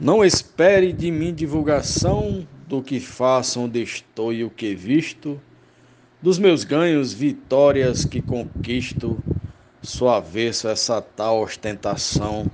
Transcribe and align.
Não 0.00 0.24
espere 0.24 0.92
de 0.92 1.10
mim 1.10 1.34
divulgação 1.34 2.46
do 2.68 2.80
que 2.80 3.00
faço, 3.00 3.62
onde 3.62 3.82
estou 3.82 4.32
e 4.32 4.44
o 4.44 4.50
que 4.50 4.72
visto, 4.72 5.40
dos 6.22 6.38
meus 6.38 6.62
ganhos, 6.62 7.12
vitórias 7.12 8.04
que 8.04 8.22
conquisto, 8.22 9.18
só 9.82 10.10
avesso 10.10 10.68
essa 10.68 11.02
tal 11.02 11.42
ostentação. 11.42 12.46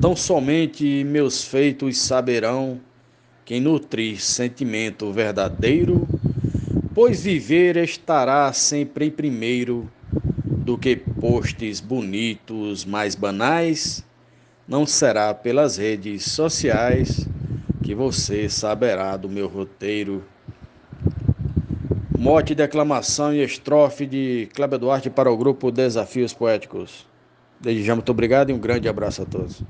Tão 0.00 0.14
somente 0.14 1.02
meus 1.02 1.42
feitos 1.42 1.98
saberão 1.98 2.80
quem 3.44 3.60
nutrir 3.60 4.22
sentimento 4.22 5.12
verdadeiro, 5.12 6.06
pois 6.94 7.24
viver 7.24 7.78
estará 7.78 8.52
sempre 8.52 9.06
em 9.06 9.10
primeiro 9.10 9.90
do 10.48 10.78
que 10.78 10.94
postes 10.94 11.80
bonitos 11.80 12.84
mais 12.84 13.16
banais 13.16 14.04
não 14.70 14.86
será 14.86 15.34
pelas 15.34 15.78
redes 15.78 16.30
sociais 16.30 17.26
que 17.82 17.92
você 17.92 18.48
saberá 18.48 19.16
do 19.16 19.28
meu 19.28 19.48
roteiro. 19.48 20.22
Mote, 22.16 22.54
declamação 22.54 23.34
e 23.34 23.42
estrofe 23.42 24.06
de 24.06 24.48
Kleber 24.54 24.78
Duarte 24.78 25.10
para 25.10 25.28
o 25.28 25.36
grupo 25.36 25.72
Desafios 25.72 26.32
Poéticos. 26.32 27.04
Desde 27.58 27.82
já, 27.82 27.96
muito 27.96 28.12
obrigado 28.12 28.50
e 28.50 28.52
um 28.52 28.60
grande 28.60 28.88
abraço 28.88 29.22
a 29.22 29.26
todos. 29.26 29.60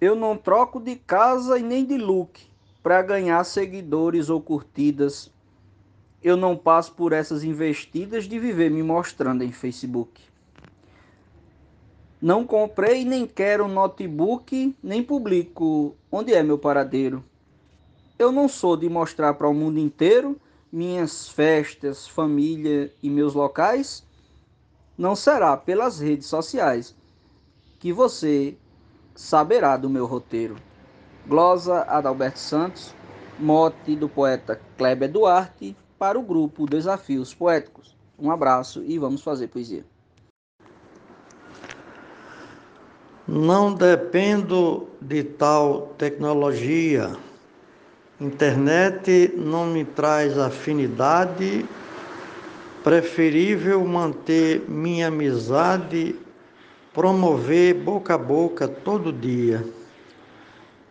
Eu 0.00 0.16
não 0.16 0.36
troco 0.36 0.80
de 0.80 0.96
casa 0.96 1.56
e 1.56 1.62
nem 1.62 1.84
de 1.84 1.96
look 1.96 2.40
para 2.82 3.00
ganhar 3.00 3.44
seguidores 3.44 4.28
ou 4.28 4.40
curtidas. 4.40 5.30
Eu 6.20 6.36
não 6.36 6.56
passo 6.56 6.94
por 6.94 7.12
essas 7.12 7.44
investidas 7.44 8.24
de 8.24 8.40
viver 8.40 8.72
me 8.72 8.82
mostrando 8.82 9.44
em 9.44 9.52
Facebook. 9.52 10.31
Não 12.22 12.46
comprei 12.46 13.04
nem 13.04 13.26
quero 13.26 13.66
notebook, 13.66 14.76
nem 14.80 15.02
publico 15.02 15.96
onde 16.08 16.32
é 16.32 16.40
meu 16.40 16.56
paradeiro. 16.56 17.24
Eu 18.16 18.30
não 18.30 18.46
sou 18.46 18.76
de 18.76 18.88
mostrar 18.88 19.34
para 19.34 19.48
o 19.48 19.52
mundo 19.52 19.80
inteiro 19.80 20.40
minhas 20.70 21.28
festas, 21.28 22.06
família 22.06 22.94
e 23.02 23.10
meus 23.10 23.34
locais. 23.34 24.06
Não 24.96 25.16
será 25.16 25.56
pelas 25.56 25.98
redes 25.98 26.28
sociais 26.28 26.94
que 27.80 27.92
você 27.92 28.56
saberá 29.16 29.76
do 29.76 29.90
meu 29.90 30.06
roteiro. 30.06 30.54
Glosa 31.26 31.82
Adalberto 31.88 32.38
Santos, 32.38 32.94
mote 33.36 33.96
do 33.96 34.08
poeta 34.08 34.60
Kleber 34.78 35.10
Duarte 35.10 35.76
para 35.98 36.16
o 36.16 36.22
grupo 36.22 36.66
Desafios 36.66 37.34
Poéticos. 37.34 37.96
Um 38.16 38.30
abraço 38.30 38.80
e 38.84 38.96
vamos 38.96 39.22
fazer 39.22 39.48
poesia. 39.48 39.84
Não 43.26 43.72
dependo 43.72 44.88
de 45.00 45.22
tal 45.22 45.94
tecnologia. 45.96 47.12
Internet 48.20 49.32
não 49.36 49.64
me 49.66 49.84
traz 49.84 50.36
afinidade. 50.36 51.64
Preferível 52.82 53.84
manter 53.84 54.68
minha 54.68 55.06
amizade, 55.06 56.16
promover 56.92 57.74
boca 57.74 58.14
a 58.14 58.18
boca 58.18 58.66
todo 58.66 59.12
dia, 59.12 59.64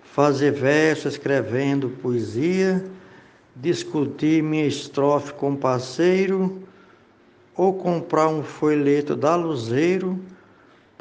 fazer 0.02 0.54
verso 0.54 1.10
escrevendo 1.10 1.90
poesia, 2.02 2.82
discutir 3.54 4.42
minha 4.42 4.66
estrofe 4.66 5.34
com 5.34 5.54
parceiro, 5.54 6.64
ou 7.58 7.74
comprar 7.74 8.30
um 8.30 8.42
folheto 8.42 9.14
da 9.14 9.36
Luzeiro 9.36 10.18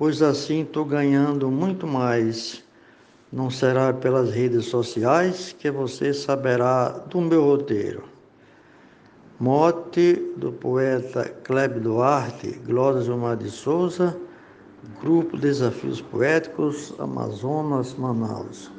pois 0.01 0.23
assim 0.23 0.63
estou 0.63 0.87
ganhando 0.87 1.51
muito 1.51 1.87
mais. 1.87 2.65
Não 3.31 3.51
será 3.51 3.93
pelas 3.93 4.31
redes 4.31 4.65
sociais 4.65 5.55
que 5.59 5.71
você 5.71 6.15
saberá 6.15 6.89
do 6.89 7.21
meu 7.21 7.45
roteiro. 7.45 8.05
Mote 9.39 10.15
do 10.39 10.53
poeta 10.53 11.29
Kleber 11.45 11.83
Duarte, 11.83 12.53
Glória 12.65 13.03
Gilmar 13.03 13.37
de 13.37 13.51
Souza, 13.51 14.19
Grupo 15.03 15.37
Desafios 15.37 16.01
Poéticos, 16.01 16.95
Amazonas, 16.99 17.93
Manaus. 17.93 18.73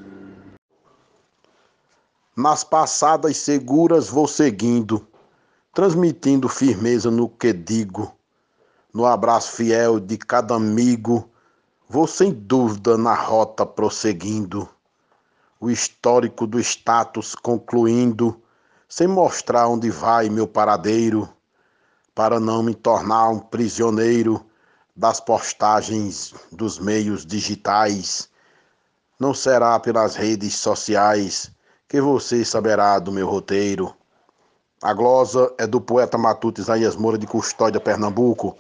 Nas 2.35 2.63
passadas 2.63 3.38
seguras 3.38 4.09
vou 4.09 4.28
seguindo, 4.28 5.06
transmitindo 5.72 6.50
firmeza 6.50 7.12
no 7.12 7.29
que 7.29 7.53
digo 7.53 8.12
no 8.94 9.06
abraço 9.06 9.53
fiel 9.53 10.00
de 10.00 10.18
cada 10.18 10.56
amigo, 10.56 11.29
vou 11.88 12.06
sem 12.06 12.31
dúvida 12.31 12.97
na 12.97 13.13
rota 13.13 13.66
prosseguindo, 13.66 14.68
o 15.59 15.69
histórico 15.69 16.46
do 16.46 16.59
status 16.59 17.35
concluindo, 17.35 18.41
sem 18.90 19.07
mostrar 19.07 19.68
onde 19.68 19.90
vai 19.90 20.29
meu 20.29 20.47
paradeiro, 20.47 21.29
para 22.13 22.40
não 22.40 22.62
me 22.62 22.75
tornar 22.75 23.29
um 23.29 23.40
prisioneiro 23.40 24.46
das 24.94 25.22
postagens 25.22 26.34
dos 26.52 26.78
meios 26.78 27.25
digitais. 27.25 28.29
Não 29.18 29.34
será 29.34 29.79
pelas 29.79 30.16
redes 30.16 30.56
sociais 30.56 31.50
que 31.88 32.02
você 32.02 32.44
saberá 32.44 33.00
do 33.00 33.12
meu 33.12 33.28
roteiro. 33.29 33.96
A 34.84 34.94
glosa 34.94 35.53
é 35.58 35.66
do 35.66 35.79
poeta 35.79 36.18
matuto 36.18 36.59
Isaías 36.59 36.97
Moura 36.97 37.18
de 37.18 37.28
Custódia, 37.28 37.79
Pernambuco 37.79 38.58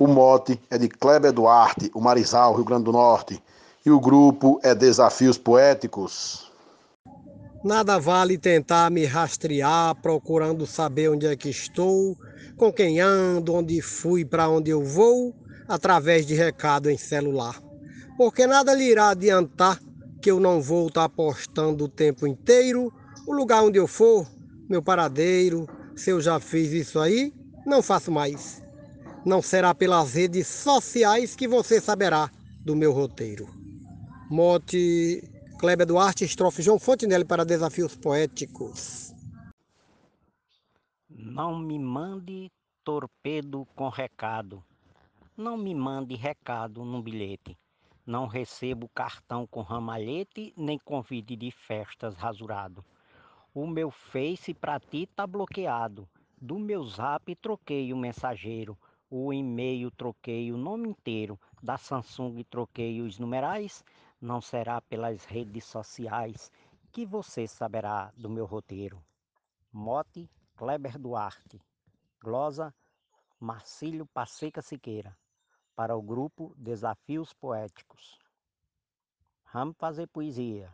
o 0.00 0.06
mote 0.06 0.58
é 0.70 0.78
de 0.78 0.88
Kleber 0.88 1.30
Duarte, 1.30 1.90
o 1.94 2.00
Marizal, 2.00 2.54
Rio 2.54 2.64
Grande 2.64 2.84
do 2.84 2.92
Norte. 2.92 3.40
E 3.84 3.90
o 3.90 4.00
grupo 4.00 4.58
é 4.62 4.74
Desafios 4.74 5.36
Poéticos. 5.36 6.50
Nada 7.62 7.98
vale 7.98 8.38
tentar 8.38 8.90
me 8.90 9.04
rastrear, 9.04 9.94
procurando 10.00 10.66
saber 10.66 11.10
onde 11.10 11.26
é 11.26 11.36
que 11.36 11.50
estou, 11.50 12.16
com 12.56 12.72
quem 12.72 12.98
ando, 12.98 13.52
onde 13.52 13.82
fui, 13.82 14.24
para 14.24 14.48
onde 14.48 14.70
eu 14.70 14.82
vou, 14.82 15.34
através 15.68 16.24
de 16.24 16.34
recado 16.34 16.88
em 16.88 16.96
celular. 16.96 17.60
Porque 18.16 18.46
nada 18.46 18.72
lhe 18.72 18.84
irá 18.84 19.10
adiantar 19.10 19.78
que 20.22 20.30
eu 20.30 20.40
não 20.40 20.62
vou 20.62 20.88
estar 20.88 21.10
postando 21.10 21.84
o 21.84 21.88
tempo 21.88 22.26
inteiro, 22.26 22.90
o 23.26 23.34
lugar 23.34 23.62
onde 23.62 23.78
eu 23.78 23.86
for, 23.86 24.26
meu 24.66 24.82
paradeiro, 24.82 25.68
se 25.94 26.08
eu 26.08 26.22
já 26.22 26.40
fiz 26.40 26.72
isso 26.72 26.98
aí, 26.98 27.34
não 27.66 27.82
faço 27.82 28.10
mais. 28.10 28.62
Não 29.24 29.42
será 29.42 29.74
pelas 29.74 30.14
redes 30.14 30.46
sociais 30.46 31.36
que 31.36 31.46
você 31.46 31.78
saberá 31.78 32.30
do 32.64 32.74
meu 32.74 32.90
roteiro. 32.90 33.46
Mote 34.30 35.22
Kleber 35.58 35.86
Duarte, 35.86 36.24
estrofe 36.24 36.62
João 36.62 36.78
Fontenelle 36.78 37.26
para 37.26 37.44
Desafios 37.44 37.94
Poéticos. 37.94 39.12
Não 41.10 41.58
me 41.58 41.78
mande 41.78 42.50
torpedo 42.82 43.66
com 43.76 43.90
recado. 43.90 44.64
Não 45.36 45.54
me 45.58 45.74
mande 45.74 46.14
recado 46.14 46.82
no 46.82 47.02
bilhete. 47.02 47.58
Não 48.06 48.26
recebo 48.26 48.88
cartão 48.88 49.46
com 49.46 49.60
ramalhete, 49.60 50.54
nem 50.56 50.78
convite 50.78 51.36
de 51.36 51.50
festas 51.50 52.14
rasurado. 52.14 52.82
O 53.52 53.66
meu 53.66 53.90
Face 53.90 54.54
pra 54.54 54.80
ti 54.80 55.06
tá 55.14 55.26
bloqueado. 55.26 56.08
Do 56.40 56.58
meu 56.58 56.82
zap 56.86 57.34
troquei 57.36 57.92
o 57.92 57.98
mensageiro 57.98 58.78
o 59.10 59.32
e-mail 59.32 59.90
troquei 59.90 60.52
o 60.52 60.56
nome 60.56 60.88
inteiro, 60.88 61.38
da 61.60 61.76
Samsung 61.76 62.44
troquei 62.44 63.02
os 63.02 63.18
numerais, 63.18 63.84
não 64.20 64.40
será 64.40 64.80
pelas 64.80 65.24
redes 65.24 65.64
sociais 65.64 66.50
que 66.92 67.04
você 67.04 67.48
saberá 67.48 68.12
do 68.16 68.30
meu 68.30 68.46
roteiro. 68.46 69.02
Mote 69.72 70.30
Kleber 70.56 70.96
Duarte. 70.96 71.60
Glosa 72.22 72.72
Marcílio 73.38 74.06
Passeca 74.06 74.62
Siqueira. 74.62 75.16
Para 75.74 75.96
o 75.96 76.02
grupo 76.02 76.54
Desafios 76.56 77.32
Poéticos. 77.32 78.18
Vamos 79.52 79.76
fazer 79.78 80.06
poesia. 80.06 80.72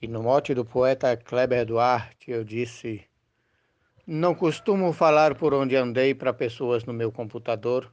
E 0.00 0.06
no 0.06 0.22
mote 0.22 0.54
do 0.54 0.64
poeta 0.64 1.16
Kleber 1.16 1.66
Duarte 1.66 2.30
eu 2.30 2.44
disse 2.44 3.04
não 4.10 4.34
costumo 4.34 4.90
falar 4.90 5.34
por 5.34 5.52
onde 5.52 5.76
andei 5.76 6.14
para 6.14 6.32
pessoas 6.32 6.82
no 6.82 6.94
meu 6.94 7.12
computador. 7.12 7.92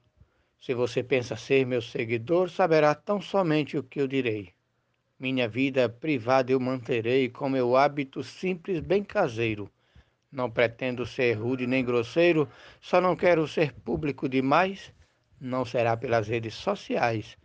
Se 0.57 0.73
você 0.73 1.03
pensa 1.03 1.35
ser 1.35 1.65
meu 1.65 1.81
seguidor, 1.81 2.49
saberá 2.49 2.95
tão 2.95 3.19
somente 3.19 3.77
o 3.77 3.83
que 3.83 3.99
eu 3.99 4.07
direi. 4.07 4.53
Minha 5.19 5.45
vida 5.45 5.89
privada 5.89 6.53
eu 6.53 6.59
manterei 6.59 7.27
com 7.27 7.49
meu 7.49 7.75
hábito 7.75 8.23
simples, 8.23 8.79
bem 8.79 9.03
caseiro. 9.03 9.69
Não 10.31 10.49
pretendo 10.49 11.05
ser 11.05 11.33
rude 11.33 11.67
nem 11.67 11.83
grosseiro, 11.83 12.47
só 12.79 13.01
não 13.01 13.13
quero 13.13 13.45
ser 13.45 13.73
público 13.73 14.29
demais. 14.29 14.93
Não 15.37 15.65
será 15.65 15.97
pelas 15.97 16.29
redes 16.29 16.53
sociais 16.53 17.37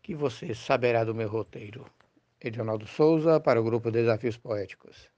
que 0.00 0.14
você 0.14 0.54
saberá 0.54 1.02
do 1.02 1.12
meu 1.12 1.28
roteiro. 1.28 1.84
Edionaldo 2.40 2.86
Souza, 2.86 3.40
para 3.40 3.60
o 3.60 3.64
grupo 3.64 3.90
Desafios 3.90 4.36
Poéticos. 4.36 5.11